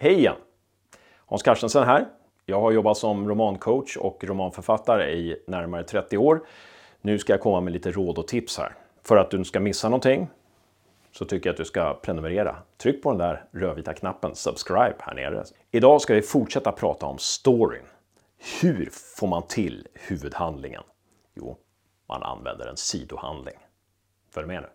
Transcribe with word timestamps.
Hej 0.00 0.14
igen! 0.14 0.36
Hans 1.26 1.42
Carstensen 1.42 1.84
här. 1.84 2.06
Jag 2.46 2.60
har 2.60 2.72
jobbat 2.72 2.96
som 2.96 3.28
romancoach 3.28 3.96
och 3.96 4.24
romanförfattare 4.24 5.12
i 5.12 5.42
närmare 5.46 5.84
30 5.84 6.18
år. 6.18 6.40
Nu 7.00 7.18
ska 7.18 7.32
jag 7.32 7.40
komma 7.40 7.60
med 7.60 7.72
lite 7.72 7.90
råd 7.90 8.18
och 8.18 8.28
tips 8.28 8.58
här. 8.58 8.74
För 9.02 9.16
att 9.16 9.30
du 9.30 9.36
inte 9.36 9.48
ska 9.48 9.60
missa 9.60 9.88
någonting 9.88 10.28
så 11.12 11.24
tycker 11.24 11.48
jag 11.48 11.54
att 11.54 11.58
du 11.58 11.64
ska 11.64 11.94
prenumerera. 11.94 12.56
Tryck 12.76 13.02
på 13.02 13.10
den 13.10 13.18
där 13.18 13.44
rödvita 13.52 13.94
knappen 13.94 14.34
subscribe 14.34 14.94
här 14.98 15.14
nere. 15.14 15.44
Idag 15.70 16.00
ska 16.00 16.14
vi 16.14 16.22
fortsätta 16.22 16.72
prata 16.72 17.06
om 17.06 17.18
storyn. 17.18 17.84
Hur 18.62 18.88
får 18.92 19.26
man 19.26 19.42
till 19.42 19.86
huvudhandlingen? 19.94 20.82
Jo, 21.34 21.56
man 22.08 22.22
använder 22.22 22.66
en 22.66 22.76
sidohandling. 22.76 23.56
Följ 24.30 24.46
med 24.46 24.62
nu. 24.62 24.68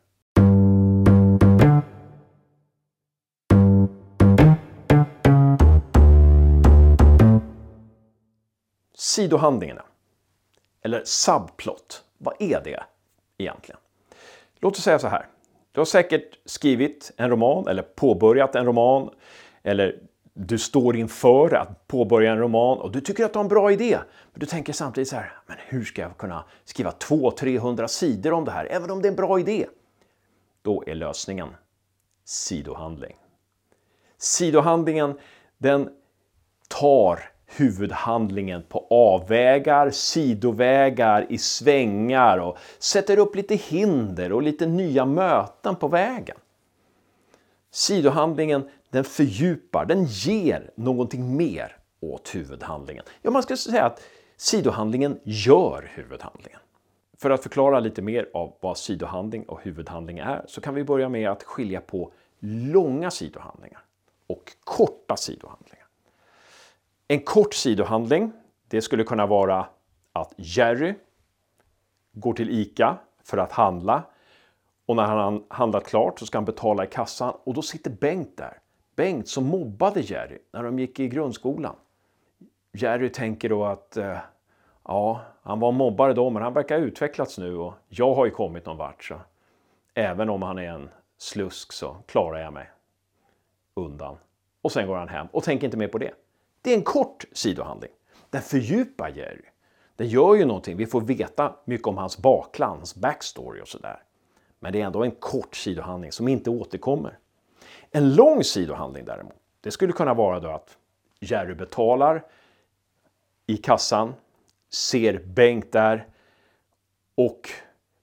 Sidohandlingarna, 9.14 9.84
eller 10.82 11.02
subplot, 11.06 12.04
vad 12.18 12.36
är 12.40 12.62
det 12.64 12.84
egentligen? 13.38 13.80
Låt 14.60 14.78
oss 14.78 14.84
säga 14.84 15.00
så 15.00 15.08
här. 15.08 15.28
Du 15.72 15.80
har 15.80 15.86
säkert 15.86 16.40
skrivit 16.46 17.12
en 17.18 17.30
roman 17.30 17.68
eller 17.68 17.82
påbörjat 17.82 18.56
en 18.56 18.66
roman 18.66 19.10
eller 19.64 20.00
du 20.34 20.58
står 20.58 20.96
inför 20.96 21.54
att 21.54 21.88
påbörja 21.88 22.32
en 22.32 22.38
roman 22.38 22.78
och 22.78 22.92
du 22.92 23.02
tycker 23.02 23.26
att 23.26 23.34
du 23.34 23.40
har 23.40 23.44
en 23.44 23.50
bra 23.50 23.72
idé. 23.72 23.98
Men 24.32 24.40
du 24.40 24.46
tänker 24.46 24.74
samtidigt 24.74 25.10
så 25.10 25.16
här, 25.16 25.34
men 25.48 25.58
hur 25.68 25.84
ska 25.84 26.02
jag 26.02 26.18
kunna 26.18 26.46
skriva 26.66 26.92
200-300 26.92 27.88
sidor 27.88 28.34
om 28.34 28.46
det 28.46 28.52
här, 28.52 28.66
även 28.66 28.92
om 28.92 29.02
det 29.02 29.08
är 29.08 29.12
en 29.12 29.16
bra 29.16 29.40
idé? 29.40 29.66
Då 30.62 30.84
är 30.88 30.96
lösningen 30.96 31.56
sidohandling. 32.24 33.16
Sidohandlingen, 34.18 35.20
den 35.58 35.90
tar 36.68 37.33
huvudhandlingen 37.56 38.64
på 38.70 38.88
avvägar, 38.90 39.90
sidovägar, 39.90 41.26
i 41.30 41.38
svängar 41.38 42.38
och 42.38 42.58
sätter 42.80 43.18
upp 43.18 43.36
lite 43.36 43.56
hinder 43.56 44.32
och 44.32 44.42
lite 44.42 44.66
nya 44.66 45.06
möten 45.06 45.76
på 45.76 45.88
vägen. 45.88 46.38
Sidohandlingen 47.72 48.70
den 48.94 49.04
fördjupar, 49.04 49.86
den 49.86 50.06
ger 50.06 50.72
någonting 50.76 51.38
mer 51.38 51.78
åt 52.00 52.36
huvudhandlingen. 52.36 53.04
Ja, 53.22 53.32
man 53.32 53.44
skulle 53.44 53.58
säga 53.58 53.86
att 53.86 54.02
sidohandlingen 54.38 55.20
gör 55.24 55.92
huvudhandlingen. 55.94 56.60
För 57.18 57.30
att 57.30 57.44
förklara 57.44 57.80
lite 57.80 58.02
mer 58.02 58.30
av 58.34 58.54
vad 58.60 58.78
sidohandling 58.78 59.44
och 59.44 59.64
huvudhandling 59.64 60.18
är 60.18 60.46
så 60.48 60.62
kan 60.62 60.74
vi 60.74 60.84
börja 60.84 61.10
med 61.10 61.30
att 61.30 61.44
skilja 61.44 61.82
på 61.82 62.12
långa 62.40 63.12
sidohandlingar 63.12 63.82
och 64.28 64.52
korta 64.64 65.18
sidohandlingar. 65.18 65.73
En 67.14 67.20
kort 67.20 67.54
sidohandling, 67.54 68.32
det 68.68 68.82
skulle 68.82 69.04
kunna 69.04 69.26
vara 69.26 69.66
att 70.14 70.34
Jerry 70.38 70.94
går 72.12 72.34
till 72.34 72.50
ICA 72.50 72.98
för 73.24 73.38
att 73.38 73.52
handla 73.52 74.04
och 74.86 74.96
när 74.96 75.04
han 75.04 75.18
har 75.18 75.44
handlat 75.50 75.86
klart 75.86 76.20
så 76.20 76.26
ska 76.26 76.38
han 76.38 76.46
betala 76.46 76.84
i 76.84 76.88
kassan 76.88 77.34
och 77.44 77.54
då 77.54 77.62
sitter 77.62 77.92
Bengt 77.92 78.38
där. 78.38 78.58
Bengt 78.96 79.28
som 79.28 79.46
mobbade 79.46 80.00
Jerry 80.02 80.38
när 80.54 80.64
de 80.64 80.80
gick 80.80 81.00
i 81.00 81.08
grundskolan. 81.08 81.76
Jerry 82.72 83.10
tänker 83.10 83.50
då 83.50 83.66
att 83.66 83.98
eh, 83.98 84.18
ja, 84.84 85.22
han 85.44 85.60
var 85.60 85.72
mobbare 85.72 86.14
då 86.14 86.30
men 86.30 86.44
han 86.44 86.54
verkar 86.54 86.80
ha 86.80 86.86
utvecklats 86.86 87.38
nu 87.38 87.58
och 87.58 87.74
jag 87.88 88.14
har 88.14 88.26
ju 88.26 88.32
kommit 88.32 88.66
någon 88.66 88.78
vart 88.78 89.04
så 89.04 89.16
även 89.94 90.30
om 90.30 90.42
han 90.42 90.58
är 90.58 90.70
en 90.70 90.90
slusk 91.18 91.72
så 91.72 91.96
klarar 92.06 92.40
jag 92.40 92.54
mig 92.54 92.72
undan. 93.74 94.18
Och 94.62 94.72
sen 94.72 94.88
går 94.88 94.96
han 94.96 95.10
hem 95.10 95.28
och 95.32 95.44
tänker 95.44 95.66
inte 95.68 95.78
mer 95.78 95.88
på 95.88 95.98
det. 95.98 96.14
Det 96.64 96.72
är 96.72 96.78
en 96.78 96.84
kort 96.84 97.26
sidohandling. 97.32 97.92
Den 98.30 98.42
fördjupar 98.42 99.10
Jerry. 99.10 99.46
Den 99.96 100.08
gör 100.08 100.36
ju 100.36 100.46
någonting. 100.46 100.78
Vi 100.78 100.86
får 100.86 101.02
veta 101.02 101.56
mycket 101.66 101.88
om 101.88 101.98
hans 101.98 102.18
bakland, 102.18 102.78
hans 102.78 102.96
backstory 102.96 103.62
och 103.62 103.68
sådär. 103.68 104.04
Men 104.60 104.74
det 104.74 104.82
är 104.82 104.86
ändå 104.86 105.04
en 105.04 105.12
kort 105.12 105.56
sidohandling 105.56 106.12
som 106.12 106.28
inte 106.28 106.50
återkommer. 106.50 107.18
En 107.92 108.16
lång 108.16 108.44
sidohandling 108.44 109.06
däremot, 109.06 109.36
det 109.62 109.72
skulle 109.72 109.94
kunna 109.94 110.14
vara 110.14 110.40
då 110.40 110.50
att 110.50 110.78
Jerry 111.20 111.54
betalar 111.54 112.26
i 113.48 113.58
kassan, 113.58 114.14
ser 114.70 115.24
Bengt 115.26 115.72
där 115.72 116.08
och 117.16 117.50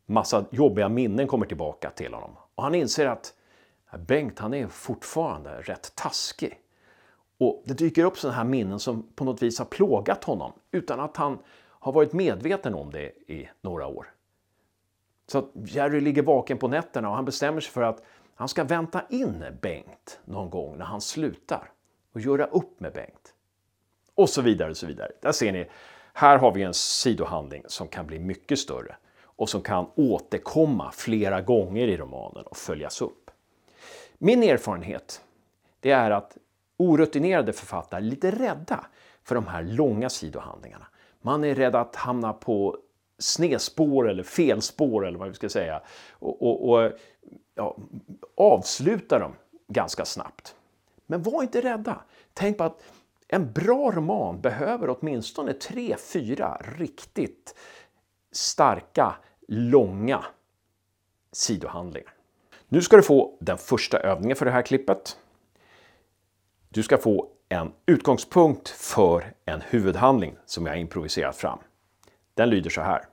massa 0.06 0.44
jobbiga 0.50 0.88
minnen 0.88 1.26
kommer 1.26 1.46
tillbaka 1.46 1.90
till 1.90 2.14
honom. 2.14 2.36
Och 2.54 2.62
han 2.62 2.74
inser 2.74 3.06
att 3.06 3.34
Bengt 3.98 4.38
han 4.38 4.54
är 4.54 4.66
fortfarande 4.68 5.60
rätt 5.62 5.92
taskig. 5.94 6.58
Och 7.40 7.62
det 7.64 7.74
dyker 7.74 8.04
upp 8.04 8.18
sådana 8.18 8.36
här 8.36 8.44
minnen 8.44 8.78
som 8.78 9.02
på 9.14 9.24
något 9.24 9.42
vis 9.42 9.58
har 9.58 9.66
plågat 9.66 10.24
honom 10.24 10.52
utan 10.70 11.00
att 11.00 11.16
han 11.16 11.38
har 11.68 11.92
varit 11.92 12.12
medveten 12.12 12.74
om 12.74 12.90
det 12.90 13.30
i 13.32 13.48
några 13.60 13.86
år. 13.86 14.06
Så 15.26 15.38
att 15.38 15.50
Jerry 15.54 16.00
ligger 16.00 16.22
vaken 16.22 16.58
på 16.58 16.68
nätterna 16.68 17.08
och 17.08 17.16
han 17.16 17.24
bestämmer 17.24 17.60
sig 17.60 17.72
för 17.72 17.82
att 17.82 18.02
han 18.34 18.48
ska 18.48 18.64
vänta 18.64 19.02
in 19.10 19.44
Bengt 19.60 20.20
någon 20.24 20.50
gång 20.50 20.78
när 20.78 20.84
han 20.84 21.00
slutar 21.00 21.70
och 22.12 22.20
göra 22.20 22.46
upp 22.46 22.80
med 22.80 22.92
Bengt. 22.92 23.34
Och 24.14 24.28
så 24.28 24.42
vidare 24.42 24.70
och 24.70 24.76
så 24.76 24.86
vidare. 24.86 25.10
Där 25.22 25.32
ser 25.32 25.52
ni, 25.52 25.68
här 26.12 26.38
har 26.38 26.52
vi 26.52 26.62
en 26.62 26.74
sidohandling 26.74 27.62
som 27.66 27.88
kan 27.88 28.06
bli 28.06 28.18
mycket 28.18 28.58
större 28.58 28.96
och 29.22 29.48
som 29.48 29.62
kan 29.62 29.86
återkomma 29.94 30.92
flera 30.92 31.40
gånger 31.40 31.88
i 31.88 31.96
romanen 31.96 32.44
och 32.44 32.56
följas 32.56 33.02
upp. 33.02 33.30
Min 34.18 34.42
erfarenhet 34.42 35.22
det 35.80 35.90
är 35.90 36.10
att 36.10 36.36
orutinerade 36.80 37.52
författare 37.52 38.00
lite 38.00 38.30
rädda 38.30 38.86
för 39.22 39.34
de 39.34 39.46
här 39.46 39.62
långa 39.62 40.10
sidohandlingarna. 40.10 40.86
Man 41.22 41.44
är 41.44 41.54
rädd 41.54 41.74
att 41.74 41.96
hamna 41.96 42.32
på 42.32 42.78
snedspår 43.18 44.08
eller 44.08 44.22
felspår 44.22 45.06
eller 45.06 45.18
vad 45.18 45.28
vi 45.28 45.34
ska 45.34 45.48
säga 45.48 45.82
och, 46.12 46.42
och, 46.42 46.70
och 46.70 46.92
ja, 47.54 47.76
avsluta 48.36 49.18
dem 49.18 49.32
ganska 49.68 50.04
snabbt. 50.04 50.54
Men 51.06 51.22
var 51.22 51.42
inte 51.42 51.60
rädda. 51.60 52.00
Tänk 52.34 52.58
på 52.58 52.64
att 52.64 52.82
en 53.28 53.52
bra 53.52 53.90
roman 53.90 54.40
behöver 54.40 54.96
åtminstone 54.98 55.52
tre, 55.52 55.96
fyra 56.12 56.60
riktigt 56.78 57.54
starka, 58.32 59.14
långa 59.48 60.24
sidohandlingar. 61.32 62.14
Nu 62.68 62.82
ska 62.82 62.96
du 62.96 63.02
få 63.02 63.36
den 63.40 63.58
första 63.58 63.98
övningen 63.98 64.36
för 64.36 64.44
det 64.44 64.50
här 64.50 64.62
klippet. 64.62 65.18
Du 66.72 66.82
ska 66.82 66.98
få 66.98 67.28
en 67.48 67.72
utgångspunkt 67.86 68.68
för 68.68 69.32
en 69.44 69.60
huvudhandling 69.60 70.36
som 70.46 70.66
jag 70.66 70.80
improviserat 70.80 71.36
fram. 71.36 71.58
Den 72.34 72.50
lyder 72.50 72.70
så 72.70 72.80
här. 72.80 73.04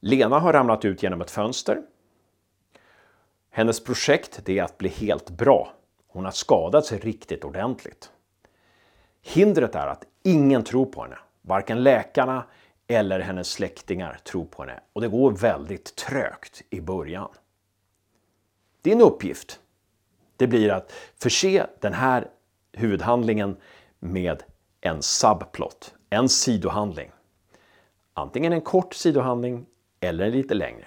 Lena 0.00 0.38
har 0.38 0.52
ramlat 0.52 0.84
ut 0.84 1.02
genom 1.02 1.20
ett 1.20 1.30
fönster. 1.30 1.82
Hennes 3.50 3.84
projekt 3.84 4.48
är 4.48 4.62
att 4.62 4.78
bli 4.78 4.88
helt 4.88 5.30
bra. 5.30 5.72
Hon 6.06 6.24
har 6.24 6.32
skadat 6.32 6.86
sig 6.86 6.98
riktigt 6.98 7.44
ordentligt. 7.44 8.12
Hindret 9.22 9.74
är 9.74 9.86
att 9.86 10.04
ingen 10.22 10.64
tror 10.64 10.86
på 10.86 11.02
henne. 11.02 11.18
Varken 11.40 11.82
läkarna 11.82 12.44
eller 12.86 13.20
hennes 13.20 13.50
släktingar 13.50 14.20
tror 14.24 14.44
på 14.44 14.62
henne 14.62 14.80
och 14.92 15.00
det 15.00 15.08
går 15.08 15.30
väldigt 15.30 15.96
trögt 15.96 16.62
i 16.70 16.80
början. 16.80 17.30
Din 18.82 19.00
uppgift 19.00 19.60
det 20.42 20.48
blir 20.48 20.70
att 20.70 20.92
förse 21.16 21.66
den 21.80 21.92
här 21.92 22.28
huvudhandlingen 22.72 23.56
med 23.98 24.42
en 24.80 25.02
subplot, 25.02 25.94
en 26.10 26.28
sidohandling. 26.28 27.10
Antingen 28.14 28.52
en 28.52 28.60
kort 28.60 28.94
sidohandling 28.94 29.66
eller 30.00 30.24
en 30.24 30.32
lite 30.32 30.54
längre. 30.54 30.86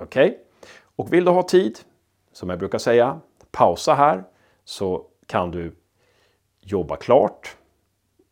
Okej? 0.00 0.26
Okay? 0.26 0.38
Och 0.96 1.12
vill 1.12 1.24
du 1.24 1.30
ha 1.30 1.42
tid, 1.42 1.78
som 2.32 2.50
jag 2.50 2.58
brukar 2.58 2.78
säga, 2.78 3.20
pausa 3.50 3.94
här 3.94 4.24
så 4.64 5.06
kan 5.26 5.50
du 5.50 5.76
jobba 6.60 6.96
klart 6.96 7.56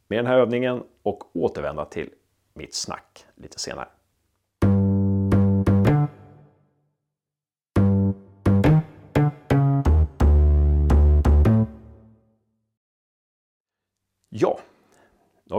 med 0.09 0.19
den 0.19 0.27
här 0.27 0.39
övningen 0.39 0.83
och 1.03 1.37
återvända 1.37 1.85
till 1.85 2.11
mitt 2.55 2.75
snack 2.75 3.27
lite 3.35 3.59
senare. 3.59 3.89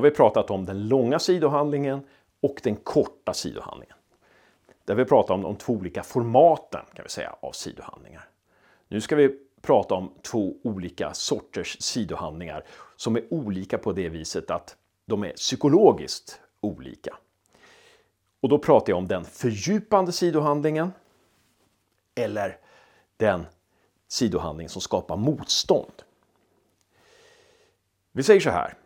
Vi 0.04 0.12
pratat 0.12 0.52
om 0.52 0.66
den 0.66 0.88
långa 0.88 1.20
sidohandlingen 1.20 2.08
och 2.42 2.60
den 2.64 2.76
korta 2.76 3.34
sidohandlingen. 3.34 3.98
Där 4.86 4.96
vi 4.96 5.06
pratar 5.06 5.34
om 5.34 5.42
de 5.42 5.56
två 5.56 5.74
olika 5.74 6.04
formaten 6.04 6.82
kan 6.94 7.04
vi 7.04 7.10
säga 7.10 7.36
av 7.40 7.52
sidohandlingar. 7.52 8.30
Nu 8.88 9.02
ska 9.02 9.16
vi 9.16 9.40
prata 9.62 9.96
om 9.96 10.14
två 10.22 10.56
olika 10.64 11.14
sorters 11.14 11.82
sidohandlingar 11.82 12.64
som 12.96 13.16
är 13.16 13.34
olika 13.34 13.78
på 13.78 13.92
det 13.92 14.10
viset 14.10 14.52
att 14.52 14.76
de 15.06 15.24
är 15.24 15.32
psykologiskt 15.32 16.42
olika. 16.62 17.18
Och 18.40 18.50
då 18.50 18.60
pratar 18.60 18.92
jag 18.92 18.98
om 18.98 19.08
den 19.08 19.26
fördjupande 19.26 20.12
sidohandlingen 20.12 20.92
eller 22.16 22.58
den 23.18 23.46
sidohandling 24.08 24.70
som 24.70 24.82
skapar 24.82 25.18
motstånd. 25.18 26.04
Vi 28.12 28.24
säger 28.24 28.40
så 28.40 28.50
här 28.50 28.78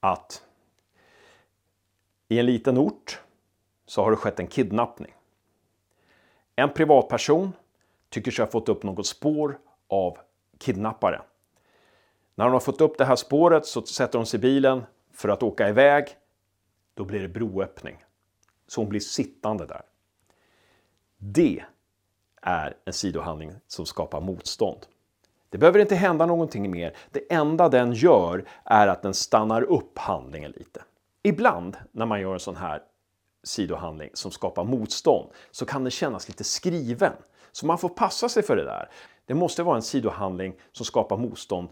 att 0.00 0.44
i 2.28 2.38
en 2.38 2.46
liten 2.46 2.78
ort 2.78 3.20
så 3.86 4.02
har 4.02 4.10
det 4.10 4.16
skett 4.16 4.40
en 4.40 4.46
kidnappning. 4.46 5.14
En 6.56 6.72
privatperson 6.72 7.52
tycker 8.08 8.30
sig 8.30 8.44
ha 8.44 8.50
fått 8.50 8.68
upp 8.68 8.82
något 8.82 9.06
spår 9.06 9.58
av 9.88 10.18
kidnapparen. 10.58 11.22
När 12.34 12.44
hon 12.44 12.52
har 12.52 12.60
fått 12.60 12.80
upp 12.80 12.98
det 12.98 13.04
här 13.04 13.16
spåret 13.16 13.66
så 13.66 13.82
sätter 13.82 14.18
hon 14.18 14.26
sig 14.26 14.38
i 14.38 14.40
bilen 14.40 14.84
för 15.12 15.28
att 15.28 15.42
åka 15.42 15.68
iväg. 15.68 16.08
Då 16.94 17.04
blir 17.04 17.20
det 17.20 17.28
broöppning. 17.28 18.04
Så 18.66 18.80
hon 18.80 18.88
blir 18.88 19.00
sittande 19.00 19.66
där. 19.66 19.82
Det 21.16 21.64
är 22.42 22.76
en 22.84 22.92
sidohandling 22.92 23.52
som 23.66 23.86
skapar 23.86 24.20
motstånd. 24.20 24.86
Det 25.50 25.58
behöver 25.58 25.78
inte 25.78 25.94
hända 25.94 26.26
någonting 26.26 26.70
mer. 26.70 26.96
Det 27.10 27.32
enda 27.32 27.68
den 27.68 27.92
gör 27.92 28.44
är 28.64 28.86
att 28.86 29.02
den 29.02 29.14
stannar 29.14 29.62
upp 29.62 29.98
handlingen 29.98 30.50
lite. 30.50 30.82
Ibland 31.22 31.76
när 31.92 32.06
man 32.06 32.20
gör 32.20 32.34
en 32.34 32.40
sån 32.40 32.56
här 32.56 32.82
sidohandling 33.44 34.10
som 34.14 34.30
skapar 34.30 34.64
motstånd 34.64 35.30
så 35.50 35.66
kan 35.66 35.84
den 35.84 35.90
kännas 35.90 36.28
lite 36.28 36.44
skriven. 36.44 37.12
Så 37.52 37.66
man 37.66 37.78
får 37.78 37.88
passa 37.88 38.28
sig 38.28 38.42
för 38.42 38.56
det 38.56 38.64
där. 38.64 38.90
Det 39.26 39.34
måste 39.34 39.62
vara 39.62 39.76
en 39.76 39.82
sidohandling 39.82 40.54
som 40.72 40.86
skapar 40.86 41.16
motstånd 41.16 41.68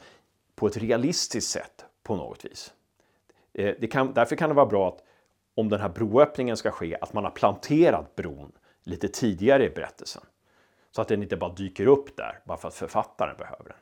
på 0.55 0.67
ett 0.67 0.77
realistiskt 0.77 1.51
sätt 1.51 1.85
på 2.03 2.17
något 2.17 2.45
vis. 2.45 2.73
Eh, 3.55 3.75
det 3.81 3.87
kan, 3.87 4.13
därför 4.13 4.37
kan 4.37 4.49
det 4.49 4.55
vara 4.55 4.67
bra 4.67 4.89
att 4.89 5.03
om 5.57 5.69
den 5.69 5.81
här 5.81 5.89
broöppningen 5.89 6.57
ska 6.57 6.71
ske, 6.71 6.97
att 7.01 7.13
man 7.13 7.25
har 7.25 7.31
planterat 7.31 8.17
bron 8.17 8.53
lite 8.85 9.09
tidigare 9.09 9.65
i 9.65 9.71
berättelsen. 9.71 10.23
Så 10.91 11.03
att 11.03 11.09
den 11.09 11.23
inte 11.23 11.37
bara 11.37 11.53
dyker 11.53 11.87
upp 11.87 12.17
där, 12.17 12.41
bara 12.45 12.59
för 12.59 12.69
att 12.69 12.75
författaren 12.75 13.37
behöver 13.37 13.65
den. 13.65 13.77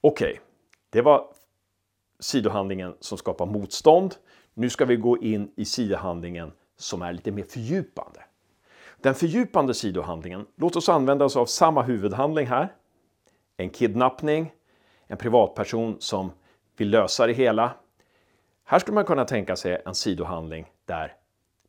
Okej, 0.00 0.30
okay, 0.30 0.40
det 0.90 1.02
var 1.02 1.28
sidohandlingen 2.20 2.96
som 3.00 3.18
skapar 3.18 3.46
motstånd. 3.46 4.14
Nu 4.54 4.70
ska 4.70 4.84
vi 4.84 4.96
gå 4.96 5.18
in 5.18 5.52
i 5.56 5.64
sidohandlingen 5.64 6.52
som 6.76 7.02
är 7.02 7.12
lite 7.12 7.30
mer 7.30 7.44
fördjupande. 7.44 8.20
Den 9.00 9.14
fördjupande 9.14 9.74
sidohandlingen, 9.74 10.46
låt 10.56 10.76
oss 10.76 10.88
använda 10.88 11.24
oss 11.24 11.36
av 11.36 11.46
samma 11.46 11.82
huvudhandling 11.82 12.46
här. 12.46 12.74
En 13.56 13.70
kidnappning, 13.70 14.52
en 15.06 15.16
privatperson 15.16 15.96
som 16.00 16.32
vill 16.76 16.90
lösa 16.90 17.26
det 17.26 17.32
hela. 17.32 17.72
Här 18.64 18.78
skulle 18.78 18.94
man 18.94 19.04
kunna 19.04 19.24
tänka 19.24 19.56
sig 19.56 19.82
en 19.86 19.94
sidohandling 19.94 20.66
där 20.84 21.16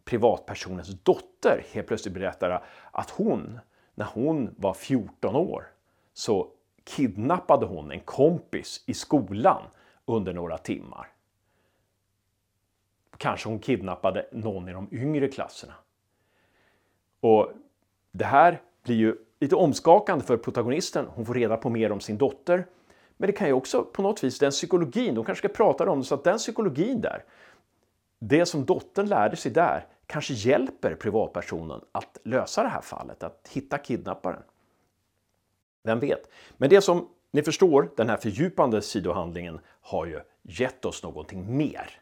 privatpersonens 0.05 0.87
dotter 0.87 1.65
helt 1.71 1.87
plötsligt 1.87 2.13
berättar 2.13 2.63
att 2.91 3.09
hon, 3.09 3.59
när 3.97 4.05
hon 4.05 4.55
var 4.57 4.73
14 4.73 5.35
år, 5.35 5.67
så 6.13 6.47
kidnappade 6.83 7.65
hon 7.65 7.91
en 7.91 7.99
kompis 7.99 8.83
i 8.85 8.93
skolan 8.93 9.63
under 10.05 10.33
några 10.33 10.57
timmar. 10.57 11.07
Kanske 13.17 13.49
hon 13.49 13.59
kidnappade 13.59 14.27
någon 14.31 14.69
i 14.69 14.73
de 14.73 14.87
yngre 14.91 15.27
klasserna. 15.27 15.73
Och 17.19 17.51
det 18.11 18.25
här 18.25 18.61
blir 18.83 18.95
ju 18.95 19.15
lite 19.39 19.55
omskakande 19.55 20.25
för 20.25 20.37
protagonisten. 20.37 21.05
Hon 21.09 21.25
får 21.25 21.33
reda 21.33 21.57
på 21.57 21.69
mer 21.69 21.91
om 21.91 21.99
sin 21.99 22.17
dotter. 22.17 22.65
Men 23.17 23.27
det 23.27 23.33
kan 23.33 23.47
ju 23.47 23.53
också 23.53 23.83
på 23.83 24.01
något 24.01 24.23
vis, 24.23 24.39
den 24.39 24.51
psykologin, 24.51 25.15
de 25.15 25.25
kanske 25.25 25.47
ska 25.47 25.55
prata 25.55 25.89
om 25.89 25.99
det, 25.99 26.05
så 26.05 26.15
att 26.15 26.23
den 26.23 26.37
psykologin 26.37 27.01
där, 27.01 27.23
det 28.19 28.45
som 28.45 28.65
dottern 28.65 29.07
lärde 29.07 29.35
sig 29.35 29.51
där, 29.51 29.85
kanske 30.07 30.33
hjälper 30.33 30.95
privatpersonen 30.95 31.81
att 31.91 32.17
lösa 32.23 32.63
det 32.63 32.69
här 32.69 32.81
fallet, 32.81 33.23
att 33.23 33.49
hitta 33.51 33.77
kidnapparen. 33.77 34.43
Vem 35.83 35.99
vet? 35.99 36.29
Men 36.57 36.69
det 36.69 36.81
som 36.81 37.09
ni 37.31 37.43
förstår, 37.43 37.91
den 37.97 38.09
här 38.09 38.17
fördjupande 38.17 38.81
sidohandlingen 38.81 39.59
har 39.81 40.05
ju 40.05 40.19
gett 40.41 40.85
oss 40.85 41.03
någonting 41.03 41.57
mer 41.57 42.01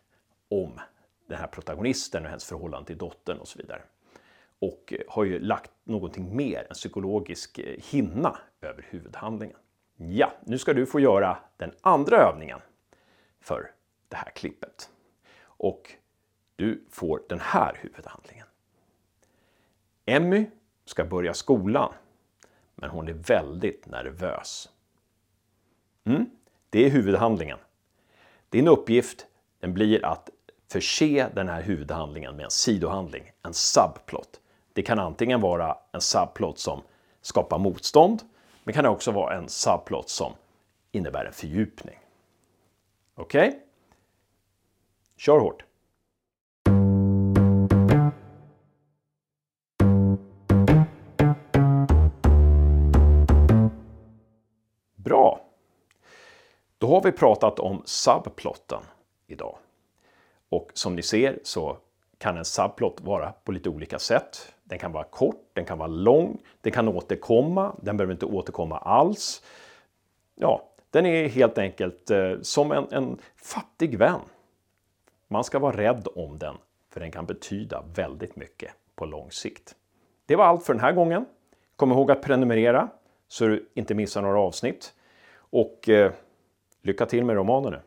om 0.49 0.79
den 1.27 1.37
här 1.37 1.47
protagonisten 1.47 2.23
och 2.23 2.29
hennes 2.29 2.45
förhållande 2.45 2.87
till 2.87 2.97
dottern 2.97 3.39
och 3.39 3.47
så 3.47 3.59
vidare. 3.59 3.81
Och 4.59 4.93
eh, 4.93 4.99
har 5.07 5.23
ju 5.23 5.39
lagt 5.39 5.71
någonting 5.83 6.35
mer, 6.35 6.65
en 6.69 6.73
psykologisk 6.73 7.59
eh, 7.59 7.81
hinna 7.83 8.37
över 8.61 8.85
huvudhandlingen. 8.89 9.57
Ja, 9.95 10.33
nu 10.45 10.57
ska 10.57 10.73
du 10.73 10.85
få 10.85 10.99
göra 10.99 11.37
den 11.57 11.71
andra 11.81 12.17
övningen 12.17 12.59
för 13.41 13.71
det 14.07 14.15
här 14.15 14.31
klippet. 14.35 14.89
Och 15.43 15.95
du 16.55 16.83
får 16.89 17.21
den 17.29 17.39
här 17.39 17.79
huvudhandlingen. 17.81 18.47
Emmy 20.05 20.45
ska 20.85 21.05
börja 21.05 21.33
skolan, 21.33 21.93
men 22.75 22.89
hon 22.89 23.07
är 23.07 23.13
väldigt 23.13 23.85
nervös. 23.85 24.69
Mm, 26.03 26.25
det 26.69 26.85
är 26.85 26.89
huvudhandlingen. 26.89 27.57
Din 28.49 28.67
uppgift 28.67 29.27
den 29.59 29.73
blir 29.73 30.05
att 30.05 30.29
förse 30.67 31.29
den 31.35 31.49
här 31.49 31.61
huvudhandlingen 31.61 32.35
med 32.35 32.43
en 32.43 32.51
sidohandling, 32.51 33.31
en 33.43 33.53
subplot. 33.53 34.39
Det 34.73 34.81
kan 34.81 34.99
antingen 34.99 35.41
vara 35.41 35.77
en 35.91 36.01
subplot 36.01 36.59
som 36.59 36.81
skapar 37.21 37.57
motstånd, 37.57 38.23
men 38.63 38.73
kan 38.73 38.85
också 38.85 39.11
vara 39.11 39.35
en 39.37 39.49
subplot 39.49 40.09
som 40.09 40.33
innebär 40.91 41.25
en 41.25 41.33
fördjupning. 41.33 41.99
Okej? 43.15 43.47
Okay? 43.47 43.59
Kör 45.17 45.39
hårt! 45.39 45.63
Då 56.77 56.87
har 56.87 57.01
vi 57.01 57.11
pratat 57.11 57.59
om 57.59 57.81
subplotten 57.85 58.81
idag. 59.27 59.57
Och 60.49 60.71
som 60.73 60.95
ni 60.95 61.01
ser 61.01 61.39
så 61.43 61.77
kan 62.17 62.37
en 62.37 62.45
subplot 62.45 63.01
vara 63.01 63.31
på 63.31 63.51
lite 63.51 63.69
olika 63.69 63.99
sätt. 63.99 64.53
Den 64.63 64.79
kan 64.79 64.91
vara 64.91 65.03
kort, 65.03 65.49
den 65.53 65.65
kan 65.65 65.77
vara 65.77 65.87
lång, 65.87 66.41
den 66.61 66.71
kan 66.71 66.87
återkomma, 66.87 67.75
den 67.81 67.97
behöver 67.97 68.13
inte 68.13 68.25
återkomma 68.25 68.77
alls. 68.77 69.43
Ja, 70.35 70.69
den 70.89 71.05
är 71.05 71.27
helt 71.27 71.57
enkelt 71.57 72.11
eh, 72.11 72.33
som 72.41 72.71
en, 72.71 72.87
en 72.91 73.17
fattig 73.35 73.97
vän. 73.97 74.19
Man 75.27 75.43
ska 75.43 75.59
vara 75.59 75.77
rädd 75.77 76.07
om 76.15 76.39
den, 76.39 76.55
för 76.89 76.99
den 76.99 77.11
kan 77.11 77.25
betyda 77.25 77.83
väldigt 77.95 78.35
mycket 78.35 78.71
på 78.95 79.05
lång 79.05 79.31
sikt. 79.31 79.75
Det 80.25 80.35
var 80.35 80.45
allt 80.45 80.65
för 80.65 80.73
den 80.73 80.81
här 80.81 80.91
gången. 80.91 81.25
Kom 81.75 81.91
ihåg 81.91 82.11
att 82.11 82.21
prenumerera 82.21 82.89
så 83.27 83.47
du 83.47 83.69
inte 83.73 83.93
missar 83.93 84.21
några 84.21 84.39
avsnitt. 84.39 84.93
Och 85.37 85.89
eh, 85.89 86.11
lycka 86.85 87.05
till 87.05 87.25
med 87.25 87.35
romanen 87.35 87.71
nu! 87.71 87.79